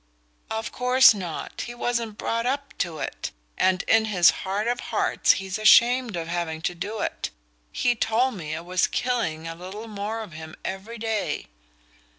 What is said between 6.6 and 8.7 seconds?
to do it. He told me it